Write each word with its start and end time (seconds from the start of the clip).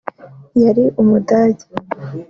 Yari 0.63 0.83
umudage 1.01 1.65